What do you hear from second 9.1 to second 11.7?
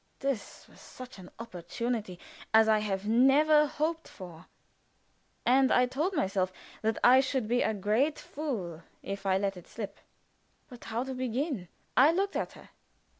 I let it slip. But how to begin?